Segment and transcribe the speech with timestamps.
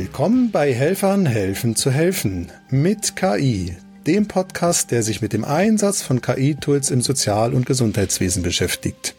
[0.00, 3.76] Willkommen bei Helfern helfen zu helfen mit KI,
[4.06, 9.16] dem Podcast, der sich mit dem Einsatz von KI-Tools im Sozial- und Gesundheitswesen beschäftigt.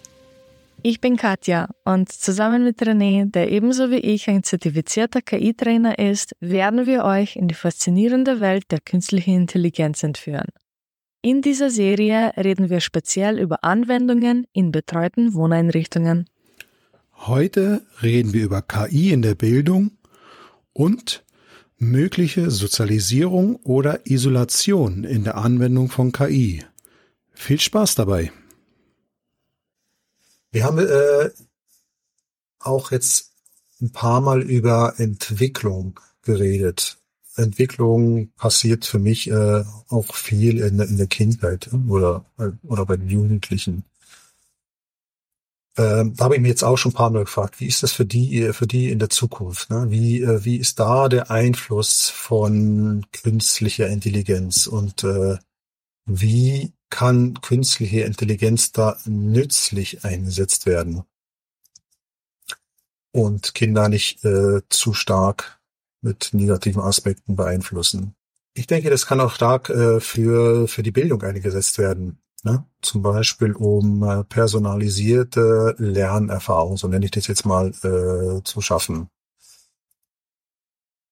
[0.82, 6.32] Ich bin Katja und zusammen mit René, der ebenso wie ich ein zertifizierter KI-Trainer ist,
[6.40, 10.48] werden wir euch in die faszinierende Welt der künstlichen Intelligenz entführen.
[11.22, 16.30] In dieser Serie reden wir speziell über Anwendungen in betreuten Wohneinrichtungen.
[17.28, 19.92] Heute reden wir über KI in der Bildung
[20.74, 21.24] und
[21.78, 26.66] mögliche Sozialisierung oder Isolation in der Anwendung von KI.
[27.34, 28.32] Viel Spaß dabei.
[30.52, 31.30] Wir haben äh,
[32.60, 33.32] auch jetzt
[33.82, 36.98] ein paar Mal über Entwicklung geredet.
[37.36, 42.26] Entwicklung passiert für mich äh, auch viel in, in der Kindheit oder,
[42.64, 43.86] oder bei den Jugendlichen.
[45.80, 47.94] Ähm, da habe ich mir jetzt auch schon ein paar Mal gefragt, wie ist das
[47.94, 49.70] für die, für die in der Zukunft?
[49.70, 49.86] Ne?
[49.90, 55.38] Wie, äh, wie ist da der Einfluss von künstlicher Intelligenz und äh,
[56.06, 61.04] wie kann künstliche Intelligenz da nützlich eingesetzt werden
[63.14, 65.62] und Kinder nicht äh, zu stark
[66.02, 68.16] mit negativen Aspekten beeinflussen?
[68.54, 72.20] Ich denke, das kann auch stark äh, für, für die Bildung eingesetzt werden.
[72.44, 72.66] Ne?
[72.82, 79.10] Zum Beispiel um äh, personalisierte Lernerfahrung, so nenne ich das jetzt mal, äh, zu schaffen.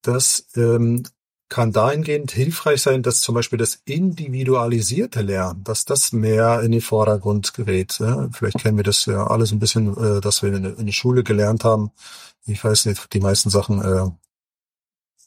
[0.01, 1.03] Das ähm,
[1.49, 6.81] kann dahingehend hilfreich sein, dass zum Beispiel das individualisierte Lernen, dass das mehr in den
[6.81, 7.99] Vordergrund gerät.
[7.99, 8.29] Ja?
[8.31, 11.63] Vielleicht kennen wir das ja alles ein bisschen, äh, dass wir in, der Schule gelernt
[11.63, 11.91] haben.
[12.45, 14.09] Ich weiß nicht, die meisten Sachen äh,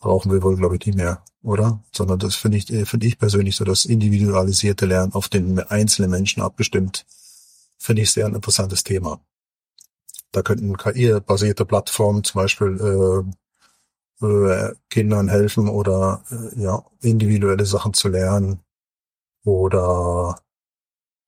[0.01, 1.83] brauchen wir wohl, glaube ich, nicht mehr, oder?
[1.93, 6.11] Sondern das finde ich, äh, finde ich persönlich so das individualisierte Lernen auf den einzelnen
[6.11, 7.06] Menschen abgestimmt,
[7.79, 9.21] finde ich sehr ein interessantes Thema.
[10.33, 13.25] Da könnten KI-basierte Plattformen zum Beispiel
[14.22, 18.60] äh, äh, Kindern helfen oder äh, ja individuelle Sachen zu lernen
[19.44, 20.39] oder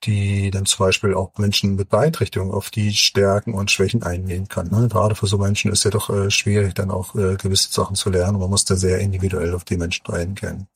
[0.04, 4.68] die dann zum Beispiel auch Menschen mit Beeinträchtigung auf die Stärken und Schwächen eingehen kann.
[4.68, 4.88] Ne?
[4.88, 8.10] Gerade für so Menschen ist ja doch äh, schwierig, dann auch äh, gewisse Sachen zu
[8.10, 8.38] lernen.
[8.38, 10.66] Man muss da sehr individuell auf die Menschen eingehen.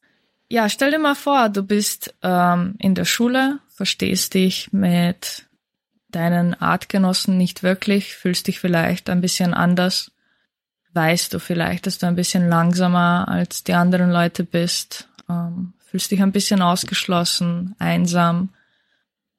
[0.48, 5.46] Ja, stell dir mal vor, du bist ähm, in der Schule, verstehst dich mit
[6.08, 10.12] deinen Artgenossen nicht wirklich, fühlst dich vielleicht ein bisschen anders,
[10.92, 16.12] weißt du vielleicht, dass du ein bisschen langsamer als die anderen Leute bist, ähm, fühlst
[16.12, 18.50] dich ein bisschen ausgeschlossen, einsam,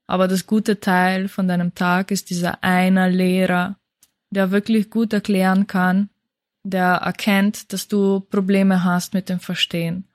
[0.07, 3.75] aber das gute Teil von deinem Tag ist dieser eine Lehrer,
[4.29, 6.09] der wirklich gut erklären kann,
[6.63, 10.07] der erkennt, dass du Probleme hast mit dem Verstehen,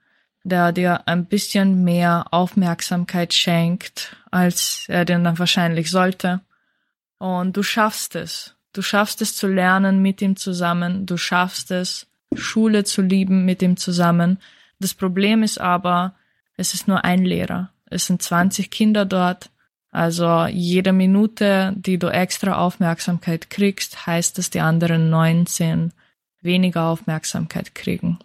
[0.43, 6.41] der dir ein bisschen mehr Aufmerksamkeit schenkt, als er dir dann wahrscheinlich sollte.
[7.19, 8.55] Und du schaffst es.
[8.73, 11.05] Du schaffst es zu lernen mit ihm zusammen.
[11.05, 14.39] Du schaffst es, Schule zu lieben mit ihm zusammen.
[14.79, 16.15] Das Problem ist aber,
[16.57, 17.71] es ist nur ein Lehrer.
[17.85, 19.51] Es sind 20 Kinder dort
[19.93, 25.93] also jede Minute, die du extra Aufmerksamkeit kriegst, heißt, dass die anderen 19
[26.41, 28.17] weniger Aufmerksamkeit kriegen.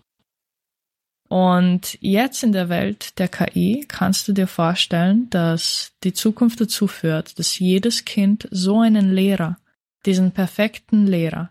[1.29, 6.87] Und jetzt in der Welt der KI kannst du dir vorstellen, dass die Zukunft dazu
[6.87, 9.59] führt, dass jedes Kind so einen Lehrer,
[10.07, 11.51] diesen perfekten Lehrer,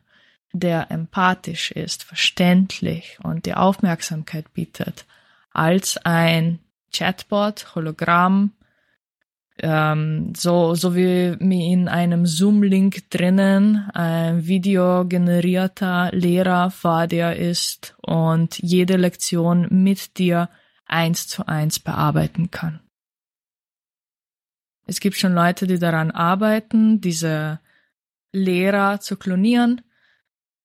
[0.51, 5.05] der empathisch ist, verständlich und die Aufmerksamkeit bietet,
[5.51, 6.57] als ein
[6.91, 8.53] Chatbot, Hologramm,
[9.59, 18.59] ähm, so, so wie in einem Zoom-Link drinnen ein videogenerierter Lehrer vor dir ist und
[18.59, 20.49] jede Lektion mit dir
[20.85, 22.81] eins zu eins bearbeiten kann.
[24.85, 27.59] Es gibt schon Leute, die daran arbeiten, diese
[28.31, 29.81] Lehrer zu klonieren,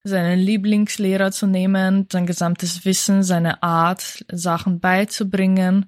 [0.04, 5.86] seinen Lieblingslehrer zu nehmen, sein gesamtes Wissen, seine Art, Sachen beizubringen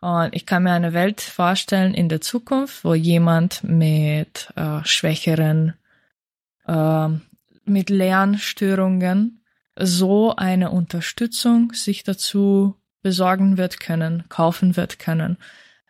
[0.00, 5.74] und ich kann mir eine Welt vorstellen in der Zukunft, wo jemand mit äh, schwächeren,
[6.66, 7.08] äh,
[7.64, 9.42] mit Lernstörungen
[9.76, 15.36] so eine Unterstützung sich dazu besorgen wird können, kaufen wird können,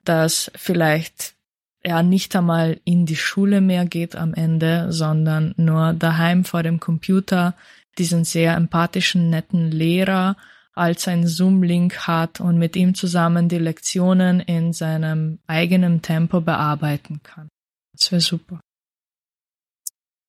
[0.05, 1.35] dass vielleicht
[1.83, 6.79] er nicht einmal in die Schule mehr geht am Ende, sondern nur daheim vor dem
[6.79, 7.55] Computer
[7.97, 10.37] diesen sehr empathischen, netten Lehrer
[10.75, 17.21] als ein Zoom-Link hat und mit ihm zusammen die Lektionen in seinem eigenen Tempo bearbeiten
[17.23, 17.49] kann.
[17.97, 18.61] Das wäre super.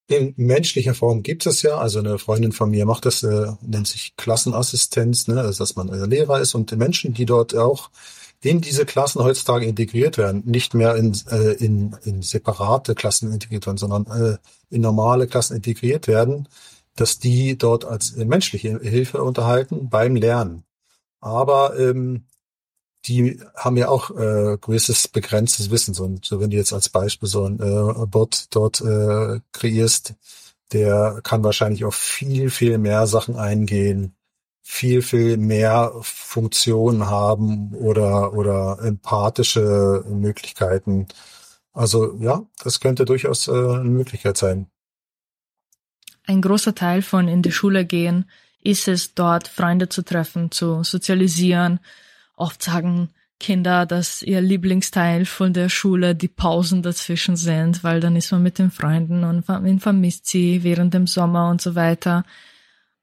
[0.07, 3.88] In menschlicher Form gibt es ja, also eine Freundin von mir macht das, äh, nennt
[3.88, 7.89] sich Klassenassistenz, ne, also dass man Lehrer ist und die Menschen, die dort auch
[8.43, 13.67] in diese Klassen heutzutage integriert werden, nicht mehr in, äh, in, in separate Klassen integriert
[13.67, 14.38] werden, sondern äh,
[14.69, 16.47] in normale Klassen integriert werden,
[16.95, 20.63] dass die dort als menschliche Hilfe unterhalten beim Lernen.
[21.19, 22.25] Aber ähm,
[23.05, 25.93] die haben ja auch äh, gewisses begrenztes Wissen.
[25.93, 30.15] So, so wenn du jetzt als Beispiel so ein äh, Bot dort äh, kreierst,
[30.71, 34.15] der kann wahrscheinlich auf viel, viel mehr Sachen eingehen,
[34.61, 41.07] viel, viel mehr Funktionen haben oder, oder empathische Möglichkeiten.
[41.73, 44.67] Also ja, das könnte durchaus äh, eine Möglichkeit sein.
[46.31, 48.24] Ein großer Teil von in die Schule gehen
[48.63, 51.80] ist es, dort Freunde zu treffen, zu sozialisieren,
[52.38, 58.16] Oft sagen Kinder, dass ihr Lieblingsteil von der Schule die Pausen dazwischen sind, weil dann
[58.16, 62.24] ist man mit den Freunden und man vermisst sie während dem Sommer und so weiter.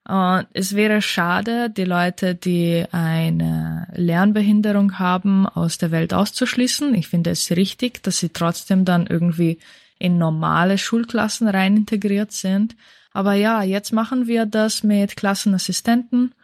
[0.08, 6.94] Und es wäre schade, die Leute, die eine Lernbehinderung haben, aus der Welt auszuschließen.
[6.94, 9.58] Ich finde es richtig, dass sie trotzdem dann irgendwie
[10.00, 12.74] in normale Schulklassen rein integriert sind.
[13.12, 16.34] Aber ja, jetzt machen wir das mit Klassenassistenten.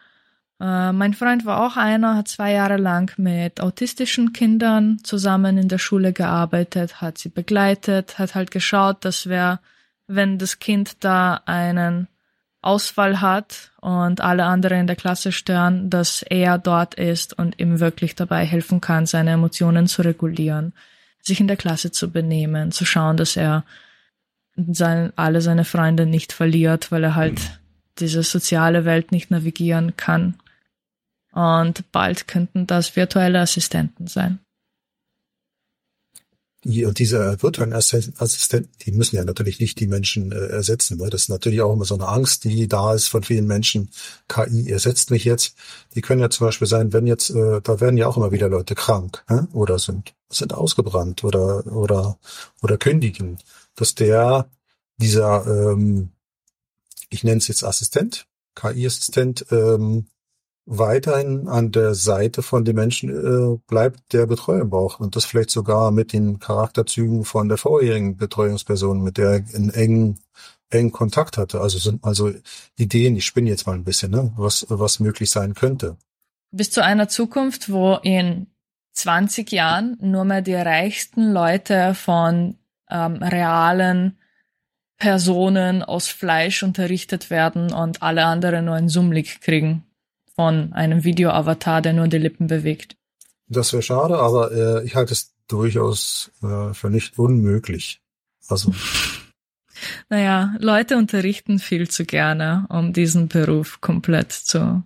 [0.60, 5.68] Äh, mein Freund war auch einer, hat zwei Jahre lang mit autistischen Kindern zusammen in
[5.68, 9.60] der Schule gearbeitet, hat sie begleitet, hat halt geschaut, dass wer,
[10.06, 12.08] wenn das Kind da einen
[12.64, 17.78] Ausfall hat und alle anderen in der Klasse stören, dass er dort ist und ihm
[17.78, 20.72] wirklich dabei helfen kann, seine Emotionen zu regulieren,
[21.20, 23.64] sich in der Klasse zu benehmen, zu schauen, dass er
[24.56, 27.60] sein, alle seine Freunde nicht verliert, weil er halt
[27.98, 30.36] diese soziale Welt nicht navigieren kann.
[31.32, 34.38] Und bald könnten das virtuelle Assistenten sein.
[36.64, 41.22] Und diese virtuellen Assistenten, die müssen ja natürlich nicht die Menschen äh, ersetzen, weil das
[41.22, 43.90] ist natürlich auch immer so eine Angst, die da ist von vielen Menschen.
[44.28, 45.56] KI ersetzt mich jetzt.
[45.94, 48.48] Die können ja zum Beispiel sein, wenn jetzt, äh, da werden ja auch immer wieder
[48.48, 52.18] Leute krank äh, oder sind sind ausgebrannt oder oder
[52.62, 53.38] oder kündigen,
[53.74, 54.50] dass der
[54.96, 56.10] dieser, ähm,
[57.10, 60.06] ich nenne es jetzt Assistent, KI-Assistent, ähm,
[60.66, 65.50] weiterhin an der Seite von dem Menschen äh, bleibt, der Betreuung braucht und das vielleicht
[65.50, 70.20] sogar mit den Charakterzügen von der vorherigen Betreuungsperson, mit der er in engen
[70.70, 71.60] engen Kontakt hatte.
[71.60, 72.32] Also sind also
[72.76, 75.96] Ideen, ich spinne jetzt mal ein bisschen, ne, was was möglich sein könnte.
[76.50, 78.46] Bis zu einer Zukunft, wo in
[78.92, 82.56] 20 Jahren nur mehr die reichsten Leute von
[82.94, 84.16] ähm, realen
[84.96, 89.84] Personen aus Fleisch unterrichtet werden und alle anderen nur einen Zoom-Link kriegen
[90.36, 92.96] von einem Video-Avatar, der nur die Lippen bewegt.
[93.48, 98.00] Das wäre schade, aber äh, ich halte es durchaus äh, für nicht unmöglich.
[98.48, 98.72] Also.
[100.08, 104.82] naja, Leute unterrichten viel zu gerne, um diesen Beruf komplett zu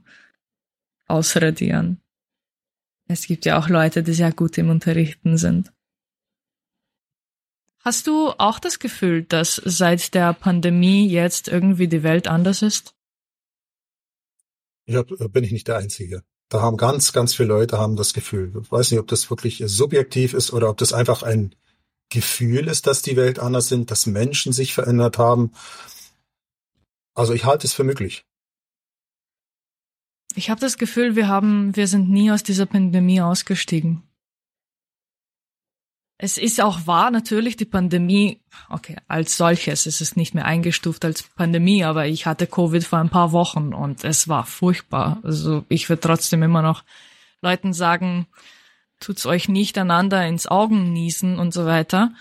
[1.07, 2.01] ausradieren.
[3.07, 5.73] Es gibt ja auch Leute, die sehr gut im Unterrichten sind.
[7.81, 12.95] Hast du auch das Gefühl, dass seit der Pandemie jetzt irgendwie die Welt anders ist?
[14.85, 16.23] Ich hab, bin ich nicht der Einzige.
[16.49, 18.53] Da haben ganz, ganz viele Leute haben das Gefühl.
[18.63, 21.55] Ich weiß nicht, ob das wirklich subjektiv ist oder ob das einfach ein
[22.09, 25.53] Gefühl ist, dass die Welt anders sind, dass Menschen sich verändert haben.
[27.15, 28.25] Also ich halte es für möglich.
[30.35, 34.08] Ich habe das Gefühl, wir haben, wir sind nie aus dieser Pandemie ausgestiegen.
[36.21, 41.05] Es ist auch wahr, natürlich die Pandemie, okay, als solches ist es nicht mehr eingestuft
[41.05, 45.21] als Pandemie, aber ich hatte Covid vor ein paar Wochen und es war furchtbar.
[45.23, 46.83] Also ich würde trotzdem immer noch
[47.41, 48.27] Leuten sagen,
[48.99, 52.13] tut's euch nicht einander ins Augen niesen und so weiter.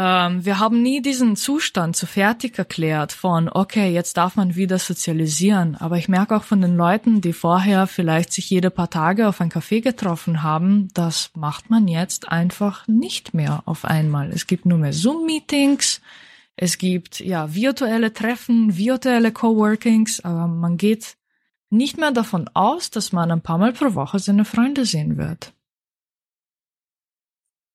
[0.00, 4.78] Ähm, wir haben nie diesen Zustand zu fertig erklärt von, okay, jetzt darf man wieder
[4.78, 5.74] sozialisieren.
[5.74, 9.40] Aber ich merke auch von den Leuten, die vorher vielleicht sich jede paar Tage auf
[9.40, 14.30] ein Café getroffen haben, das macht man jetzt einfach nicht mehr auf einmal.
[14.30, 16.00] Es gibt nur mehr Zoom-Meetings.
[16.54, 21.16] Es gibt ja virtuelle Treffen, virtuelle Coworkings, aber man geht
[21.70, 25.52] nicht mehr davon aus, dass man ein paar Mal pro Woche seine Freunde sehen wird.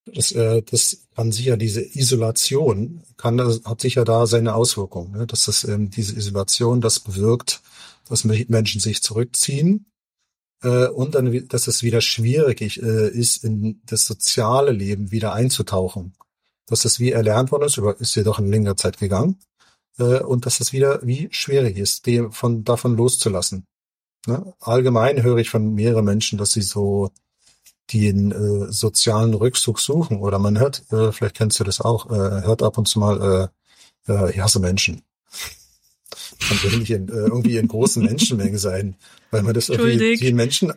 [0.05, 5.27] Das, äh, das kann sicher diese Isolation kann das hat sicher da seine Auswirkungen, ne?
[5.27, 7.61] dass das ähm, diese Isolation das bewirkt,
[8.09, 9.85] dass Menschen sich zurückziehen
[10.63, 16.13] äh, und dann, dass es wieder schwierig äh, ist, in das soziale Leben wieder einzutauchen.
[16.67, 19.39] Dass das wie erlernt worden ist, über ist jedoch in längerer Zeit gegangen
[19.99, 23.65] äh, und dass es wieder wie schwierig ist, die von davon loszulassen.
[24.25, 24.53] Ne?
[24.59, 27.11] Allgemein höre ich von mehreren Menschen, dass sie so
[27.91, 30.17] den äh, sozialen Rückzug suchen.
[30.19, 33.51] Oder man hört, äh, vielleicht kennst du das auch, äh, hört ab und zu mal,
[34.07, 35.01] äh, äh, ich hasse Menschen.
[36.49, 38.95] Man will nicht in, äh, irgendwie in großen Menschenmengen sein,
[39.31, 40.73] weil man das irgendwie die Menschen,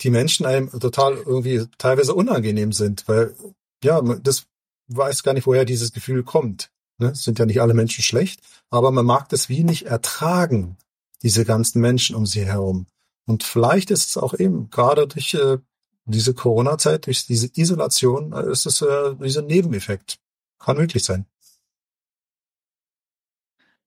[0.00, 3.34] die Menschen einem total irgendwie teilweise unangenehm sind, weil
[3.82, 4.46] ja, das
[4.88, 6.70] weiß gar nicht, woher dieses Gefühl kommt.
[6.98, 7.14] Ne?
[7.14, 10.76] Sind ja nicht alle Menschen schlecht, aber man mag das wie nicht ertragen,
[11.22, 12.86] diese ganzen Menschen um sie herum.
[13.26, 15.58] Und vielleicht ist es auch eben gerade durch äh,
[16.04, 20.18] diese Corona-Zeit, durch diese Isolation, äh, ist es äh, dieser Nebeneffekt.
[20.58, 21.26] Kann möglich sein.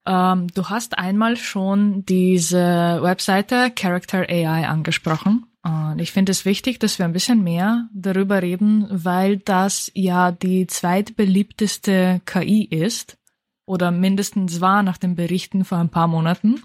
[0.05, 5.45] Ähm, du hast einmal schon diese Webseite Character AI angesprochen.
[5.63, 10.33] Und ich finde es wichtig, dass wir ein bisschen mehr darüber reden, weil das ja
[10.33, 13.17] die zweitbeliebteste KI ist
[13.65, 16.61] oder mindestens war nach den Berichten vor ein paar Monaten.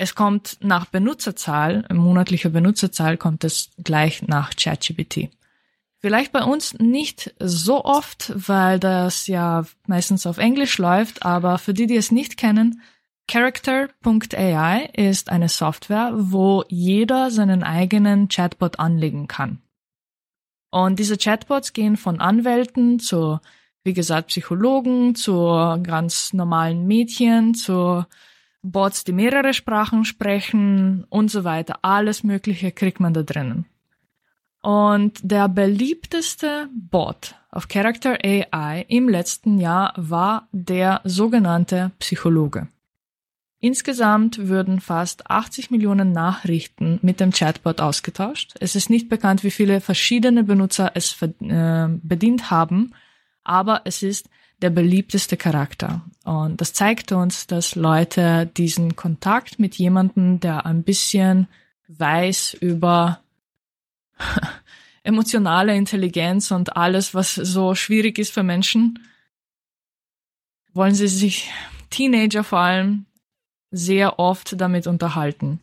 [0.00, 5.28] Es kommt nach Benutzerzahl, monatlicher Benutzerzahl kommt es gleich nach ChatGPT.
[5.98, 11.74] Vielleicht bei uns nicht so oft, weil das ja meistens auf Englisch läuft, aber für
[11.74, 12.80] die, die es nicht kennen,
[13.28, 19.60] Character.ai ist eine Software, wo jeder seinen eigenen Chatbot anlegen kann.
[20.70, 23.38] Und diese Chatbots gehen von Anwälten zu,
[23.84, 25.34] wie gesagt, Psychologen, zu
[25.82, 28.06] ganz normalen Mädchen, zu
[28.62, 31.78] Bots, die mehrere Sprachen sprechen und so weiter.
[31.82, 33.66] Alles Mögliche kriegt man da drinnen.
[34.62, 42.68] Und der beliebteste Bot auf Character AI im letzten Jahr war der sogenannte Psychologe.
[43.62, 48.54] Insgesamt würden fast 80 Millionen Nachrichten mit dem Chatbot ausgetauscht.
[48.60, 52.94] Es ist nicht bekannt, wie viele verschiedene Benutzer es äh, bedient haben,
[53.44, 54.30] aber es ist
[54.62, 56.02] der beliebteste Charakter.
[56.24, 61.48] Und das zeigt uns, dass Leute diesen Kontakt mit jemandem, der ein bisschen
[61.88, 63.20] weiß über
[65.02, 68.98] emotionale Intelligenz und alles, was so schwierig ist für Menschen,
[70.72, 71.50] wollen sie sich,
[71.88, 73.06] Teenager vor allem,
[73.70, 75.60] sehr oft damit unterhalten,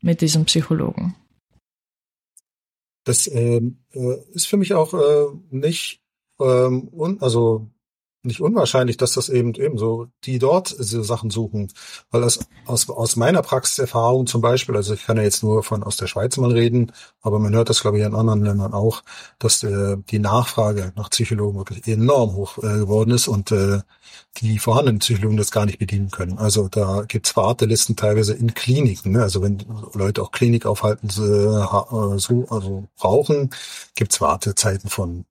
[0.00, 1.14] mit diesem Psychologen.
[3.04, 6.00] Das ähm, äh, ist für mich auch äh, nicht,
[6.38, 7.68] ähm, un also
[8.22, 11.72] nicht unwahrscheinlich, dass das eben eben so die dort so Sachen suchen,
[12.10, 15.82] weil das aus, aus meiner Praxiserfahrung zum Beispiel, also ich kann ja jetzt nur von
[15.82, 19.02] aus der Schweiz mal reden, aber man hört das glaube ich in anderen Ländern auch,
[19.38, 23.80] dass äh, die Nachfrage nach Psychologen wirklich enorm hoch äh, geworden ist und äh,
[24.38, 26.38] die vorhandenen Psychologen das gar nicht bedienen können.
[26.38, 29.12] Also da gibt's Wartelisten teilweise in Kliniken.
[29.12, 29.22] Ne?
[29.22, 33.50] Also wenn Leute auch Klinikaufhalten äh, so also brauchen,
[33.94, 35.24] gibt's Wartezeiten von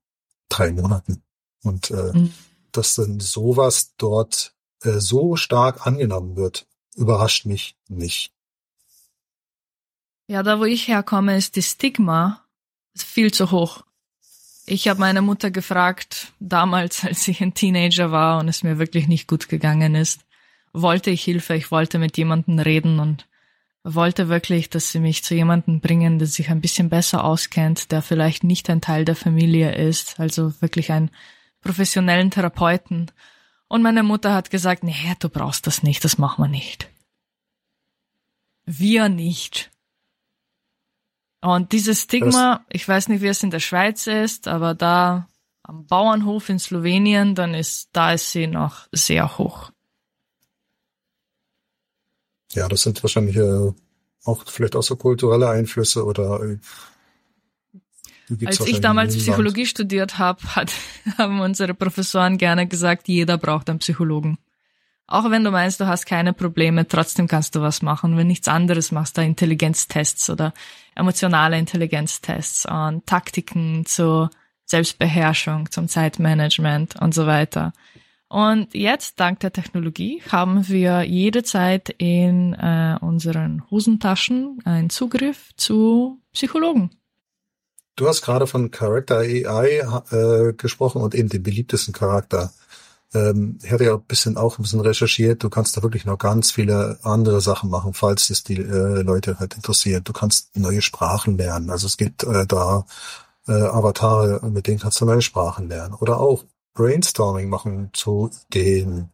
[0.48, 1.22] drei Monaten
[1.62, 2.32] und äh, mhm
[2.76, 8.32] dass dann sowas dort äh, so stark angenommen wird, überrascht mich nicht.
[10.28, 12.44] Ja, da wo ich herkomme, ist die Stigma
[12.96, 13.84] viel zu hoch.
[14.66, 19.08] Ich habe meine Mutter gefragt, damals, als ich ein Teenager war und es mir wirklich
[19.08, 20.20] nicht gut gegangen ist,
[20.72, 23.26] wollte ich Hilfe, ich wollte mit jemandem reden und
[23.82, 28.02] wollte wirklich, dass sie mich zu jemandem bringen, der sich ein bisschen besser auskennt, der
[28.02, 31.10] vielleicht nicht ein Teil der Familie ist, also wirklich ein
[31.60, 33.10] professionellen Therapeuten.
[33.68, 36.88] Und meine Mutter hat gesagt, nee, du brauchst das nicht, das machen wir nicht.
[38.64, 39.70] Wir nicht.
[41.40, 45.28] Und dieses Stigma, ich weiß nicht, wie es in der Schweiz ist, aber da
[45.62, 49.70] am Bauernhof in Slowenien, dann ist, da ist sie noch sehr hoch.
[52.52, 53.72] Ja, das sind wahrscheinlich äh,
[54.24, 56.58] auch vielleicht auch so kulturelle Einflüsse oder äh,
[58.44, 60.72] als ich damals Psychologie studiert habe, hat,
[61.18, 64.38] haben unsere Professoren gerne gesagt, jeder braucht einen Psychologen.
[65.06, 68.16] Auch wenn du meinst, du hast keine Probleme, trotzdem kannst du was machen.
[68.16, 70.54] Wenn nichts anderes machst, da Intelligenztests oder
[70.94, 74.30] emotionale Intelligenztests und Taktiken zur
[74.66, 77.72] Selbstbeherrschung, zum Zeitmanagement und so weiter.
[78.28, 86.20] Und jetzt, dank der Technologie, haben wir jederzeit in äh, unseren Hosentaschen einen Zugriff zu
[86.32, 86.90] Psychologen.
[87.96, 92.52] Du hast gerade von Character AI äh, gesprochen und eben den beliebtesten Charakter.
[93.12, 95.42] Ähm, ich hatte ja ein bisschen auch ein bisschen recherchiert.
[95.42, 99.38] Du kannst da wirklich noch ganz viele andere Sachen machen, falls es die äh, Leute
[99.38, 100.08] halt interessiert.
[100.08, 101.70] Du kannst neue Sprachen lernen.
[101.70, 102.86] Also es gibt äh, da
[103.48, 105.94] äh, Avatare, mit denen kannst du neue Sprachen lernen.
[105.94, 106.44] Oder auch
[106.74, 109.10] Brainstorming machen zu Ideen,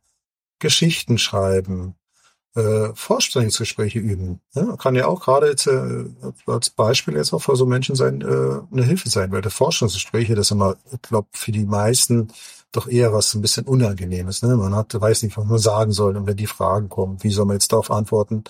[0.58, 1.94] Geschichten schreiben,
[2.56, 4.40] äh, Vorstellungsgespräche üben.
[4.54, 6.04] Ja, kann ja auch gerade jetzt äh,
[6.46, 8.24] als Beispiel jetzt auch für so Menschen sein, äh,
[8.72, 12.28] eine Hilfe sein, weil der Forschungsgespräche, das ist immer, ich glaube, für die meisten
[12.72, 14.42] doch eher was ein bisschen Unangenehmes.
[14.42, 14.56] Ne?
[14.56, 17.44] Man hat, weiß nicht, was man sagen soll und wenn die Fragen kommen, wie soll
[17.44, 18.44] man jetzt darauf antworten?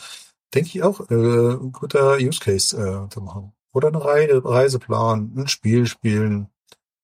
[0.55, 3.53] Denke ich auch, äh, ein guter Use Case äh, zu machen.
[3.73, 6.49] Oder eine Reise, Reise planen, ein Spiel spielen,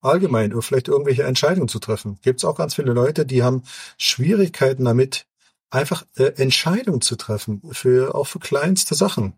[0.00, 2.18] allgemein oder vielleicht irgendwelche Entscheidungen zu treffen.
[2.22, 3.62] Gibt es auch ganz viele Leute, die haben
[3.98, 5.26] Schwierigkeiten damit,
[5.72, 9.34] einfach äh, Entscheidungen zu treffen, für, auch für kleinste Sachen.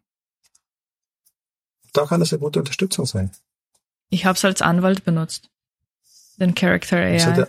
[1.93, 3.31] Da kann es eine gute Unterstützung sein.
[4.11, 5.49] Ich habe es als Anwalt benutzt.
[6.37, 7.15] Den Character AI.
[7.15, 7.49] Was hat, der,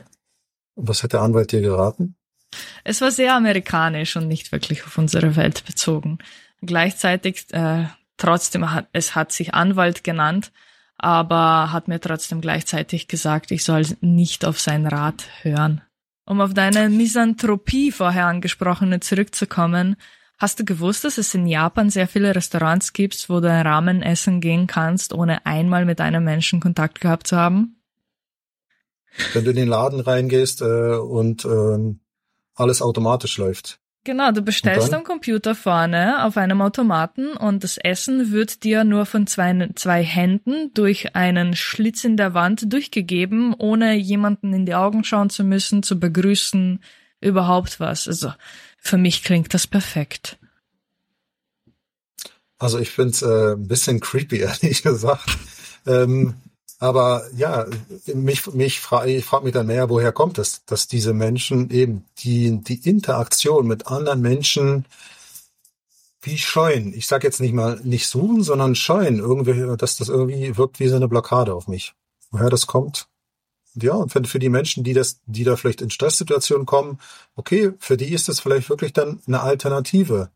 [0.75, 2.15] was hat der Anwalt dir geraten?
[2.83, 6.19] Es war sehr amerikanisch und nicht wirklich auf unsere Welt bezogen.
[6.61, 7.85] Gleichzeitig, äh,
[8.17, 10.51] trotzdem hat, es hat sich Anwalt genannt,
[10.97, 15.81] aber hat mir trotzdem gleichzeitig gesagt, ich soll nicht auf sein Rat hören.
[16.25, 19.95] Um auf deine Misanthropie vorher angesprochene zurückzukommen,
[20.37, 24.41] hast du gewusst, dass es in Japan sehr viele Restaurants gibt, wo du Ramen essen
[24.41, 27.79] gehen kannst, ohne einmal mit einem Menschen Kontakt gehabt zu haben?
[29.33, 32.01] Wenn du in den Laden reingehst äh, und ähm,
[32.55, 33.79] alles automatisch läuft.
[34.05, 39.07] Genau, du bestellst am Computer vorne auf einem Automaten und das Essen wird dir nur
[39.07, 44.75] von zwei, zwei Händen durch einen Schlitz in der Wand durchgegeben, ohne jemanden in die
[44.75, 46.83] Augen schauen zu müssen, zu begrüßen,
[47.19, 48.07] überhaupt was.
[48.07, 48.31] Also
[48.77, 50.37] für mich klingt das perfekt.
[52.59, 55.35] Also ich find's äh, ein bisschen creepy, ehrlich gesagt.
[55.87, 56.35] Ähm,
[56.79, 57.65] aber ja,
[58.13, 62.05] mich, mich frage ich frage mich dann mehr, woher kommt es, dass diese Menschen eben
[62.19, 64.85] die, die Interaktion mit anderen Menschen
[66.21, 66.93] wie scheuen.
[66.93, 69.19] Ich sage jetzt nicht mal nicht suchen, sondern scheuen.
[69.19, 71.93] Irgendwie, dass das irgendwie wirkt wie so eine Blockade auf mich.
[72.31, 73.07] Woher das kommt?
[73.75, 76.99] Ja, und für, für die Menschen, die das, die da vielleicht in Stresssituationen kommen,
[77.35, 80.29] okay, für die ist das vielleicht wirklich dann eine Alternative.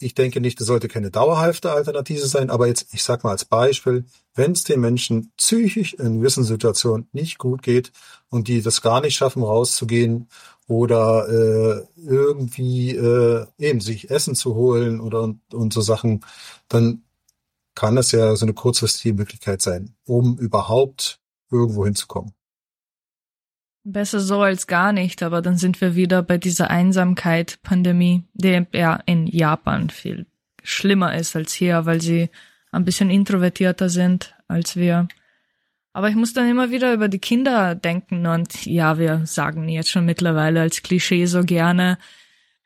[0.00, 3.44] Ich denke nicht, es sollte keine dauerhafte Alternative sein, aber jetzt, ich sag mal als
[3.44, 7.90] Beispiel, wenn es den Menschen psychisch in gewissen Situationen nicht gut geht
[8.28, 10.28] und die das gar nicht schaffen, rauszugehen
[10.68, 16.24] oder äh, irgendwie äh, eben sich Essen zu holen oder und, und so Sachen,
[16.68, 17.02] dann
[17.74, 22.34] kann das ja so eine kurzfristige Möglichkeit sein, um überhaupt irgendwo hinzukommen.
[23.84, 29.00] Besser so als gar nicht, aber dann sind wir wieder bei dieser Einsamkeit-Pandemie, die ja
[29.06, 30.26] in Japan viel
[30.62, 32.28] schlimmer ist als hier, weil sie
[32.70, 35.08] ein bisschen introvertierter sind als wir.
[35.92, 39.90] Aber ich muss dann immer wieder über die Kinder denken und ja, wir sagen jetzt
[39.90, 41.98] schon mittlerweile als Klischee so gerne,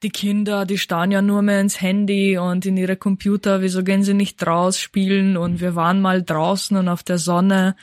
[0.03, 4.03] die Kinder, die starren ja nur mehr ins Handy und in ihre Computer, wieso gehen
[4.03, 7.77] sie nicht draus spielen und wir waren mal draußen und auf der Sonne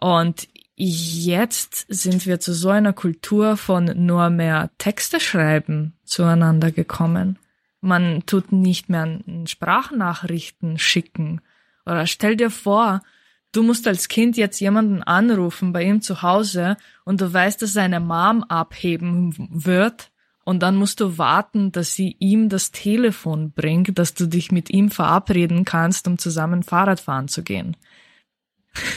[0.00, 0.48] und
[0.80, 7.36] Jetzt sind wir zu so einer Kultur von nur mehr Texte schreiben zueinander gekommen.
[7.80, 11.40] Man tut nicht mehr Sprachnachrichten schicken.
[11.84, 13.02] Oder stell dir vor,
[13.50, 17.72] du musst als Kind jetzt jemanden anrufen bei ihm zu Hause und du weißt, dass
[17.72, 20.12] seine Mom abheben wird
[20.44, 24.70] und dann musst du warten, dass sie ihm das Telefon bringt, dass du dich mit
[24.70, 27.76] ihm verabreden kannst, um zusammen Fahrrad fahren zu gehen.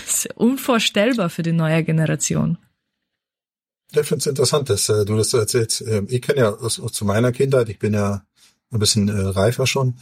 [0.05, 2.57] Das ist unvorstellbar für die neue Generation.
[3.91, 5.81] Ich finde es interessant, dass äh, du das so erzählst.
[5.81, 8.23] Ähm, ich kenne ja aus, aus, zu meiner Kindheit, ich bin ja
[8.71, 9.97] ein bisschen äh, reifer schon.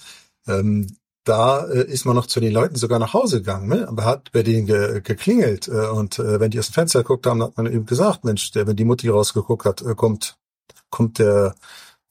[0.47, 3.87] Ähm, da äh, ist man noch zu den Leuten sogar nach Hause gegangen, ne?
[4.03, 7.43] hat bei denen ge geklingelt äh, und äh, wenn die aus dem Fenster geguckt haben,
[7.43, 10.37] hat man eben gesagt, Mensch, der, wenn die Mutti rausgeguckt hat, äh, kommt
[10.89, 11.55] kommt der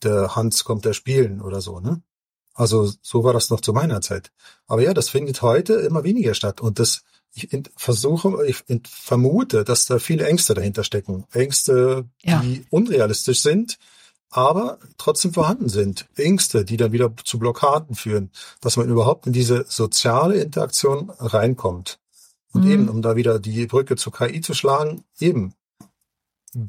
[0.03, 2.03] der Hans, kommt der spielen oder so, ne?
[2.55, 4.33] Also so war das noch zu meiner Zeit.
[4.67, 7.03] Aber ja, das findet heute immer weniger statt und das
[7.35, 11.25] ich versuche, ich vermute, dass da viele Ängste dahinter stecken.
[11.33, 12.41] Ängste, ja.
[12.41, 13.79] die unrealistisch sind,
[14.31, 16.07] aber trotzdem vorhanden sind.
[16.17, 21.99] Ängste, die dann wieder zu Blockaden führen, dass man überhaupt in diese soziale Interaktion reinkommt.
[22.53, 22.71] Und mhm.
[22.71, 25.55] eben, um da wieder die Brücke zur KI zu schlagen, eben.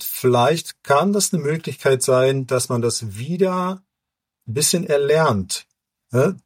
[0.01, 3.81] Vielleicht kann das eine Möglichkeit sein, dass man das wieder
[4.47, 5.65] ein bisschen erlernt.
[6.11, 6.37] Ne?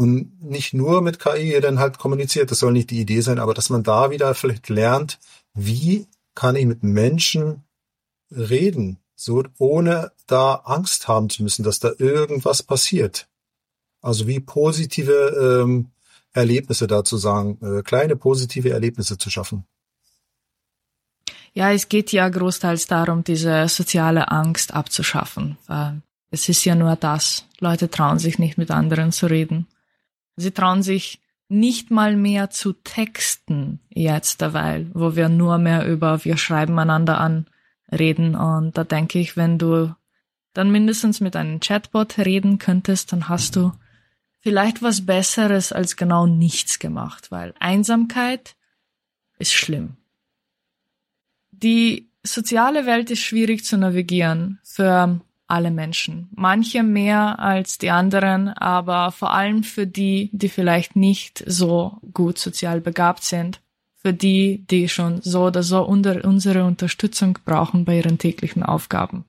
[0.00, 3.52] Und nicht nur mit KI dann halt kommuniziert, das soll nicht die Idee sein, aber
[3.52, 5.18] dass man da wieder vielleicht lernt,
[5.52, 7.64] wie kann ich mit Menschen
[8.30, 13.28] reden, so ohne da Angst haben zu müssen, dass da irgendwas passiert.
[14.00, 15.12] Also wie positive
[15.62, 15.90] ähm,
[16.32, 19.66] Erlebnisse dazu sagen, äh, kleine positive Erlebnisse zu schaffen.
[21.52, 25.58] Ja, es geht ja großteils darum, diese soziale Angst abzuschaffen.
[26.30, 27.44] Es ist ja nur das.
[27.58, 29.66] Leute trauen sich nicht mit anderen zu reden.
[30.40, 36.24] Sie trauen sich nicht mal mehr zu texten jetzt derweil, wo wir nur mehr über
[36.24, 37.46] wir schreiben einander an
[37.90, 38.36] reden.
[38.36, 39.94] Und da denke ich, wenn du
[40.52, 43.72] dann mindestens mit einem Chatbot reden könntest, dann hast du
[44.38, 48.56] vielleicht was Besseres als genau nichts gemacht, weil Einsamkeit
[49.38, 49.96] ist schlimm.
[51.50, 56.28] Die soziale Welt ist schwierig zu navigieren für alle Menschen.
[56.34, 62.38] Manche mehr als die anderen, aber vor allem für die, die vielleicht nicht so gut
[62.38, 63.60] sozial begabt sind.
[63.96, 69.24] Für die, die schon so oder so unter unsere Unterstützung brauchen bei ihren täglichen Aufgaben.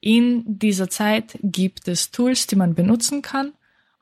[0.00, 3.52] In dieser Zeit gibt es Tools, die man benutzen kann,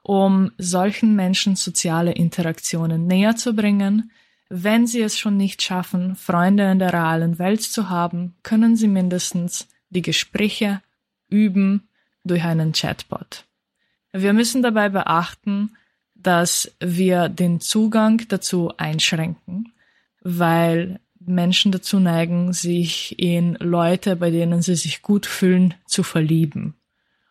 [0.02, 4.10] um solchen Menschen soziale Interaktionen näher zu bringen.
[4.48, 8.88] Wenn sie es schon nicht schaffen, Freunde in der realen Welt zu haben, können sie
[8.88, 10.80] mindestens die Gespräche
[11.30, 11.88] üben
[12.24, 13.44] durch einen Chatbot.
[14.12, 15.76] Wir müssen dabei beachten,
[16.14, 19.72] dass wir den Zugang dazu einschränken,
[20.22, 26.74] weil Menschen dazu neigen, sich in Leute, bei denen sie sich gut fühlen, zu verlieben.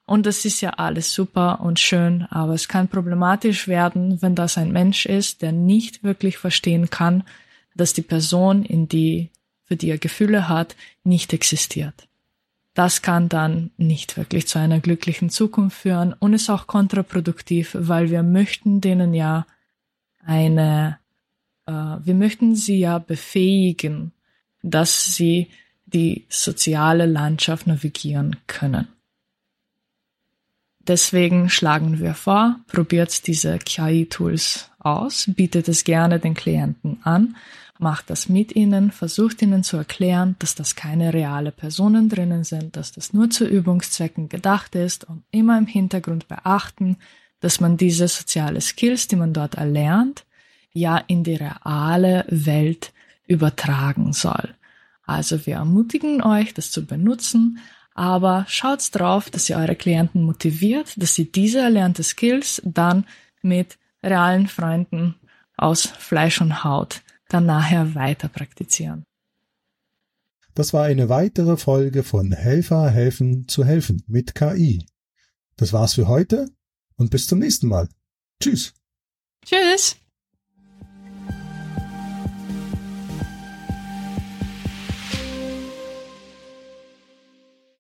[0.06, 4.58] Und das ist ja alles super und schön, aber es kann problematisch werden, wenn das
[4.58, 7.24] ein Mensch ist, der nicht wirklich verstehen kann,
[7.76, 9.30] dass die Person, in die,
[9.66, 12.09] für die er Gefühle hat, nicht existiert.
[12.80, 18.10] Das kann dann nicht wirklich zu einer glücklichen Zukunft führen und ist auch kontraproduktiv, weil
[18.10, 19.46] wir möchten denen ja
[20.24, 20.98] eine,
[21.66, 24.14] äh, wir möchten sie ja befähigen,
[24.64, 25.50] dass sie
[25.88, 28.88] die soziale Landschaft navigieren können.
[30.80, 37.36] Deswegen schlagen wir vor, probiert diese KI-Tools aus, bietet es gerne den Klienten an,
[37.80, 42.76] macht das mit ihnen, versucht ihnen zu erklären, dass das keine reale Personen drinnen sind,
[42.76, 46.98] dass das nur zu Übungszwecken gedacht ist und immer im Hintergrund beachten,
[47.40, 50.26] dass man diese soziale Skills, die man dort erlernt,
[50.74, 52.92] ja in die reale Welt
[53.28, 54.56] übertragen soll.
[55.06, 57.60] Also wir ermutigen euch, das zu benutzen,
[57.96, 63.06] aber schaut drauf, dass ihr eure Klienten motiviert, dass sie diese erlernte Skills dann
[63.42, 65.16] mit realen Freunden
[65.56, 69.06] aus Fleisch und Haut dann nachher weiter praktizieren.
[70.56, 74.86] Das war eine weitere Folge von Helfer helfen zu helfen mit KI.
[75.56, 76.50] Das war's für heute
[76.96, 77.88] und bis zum nächsten Mal.
[78.42, 78.74] Tschüss.
[79.46, 79.96] Tschüss.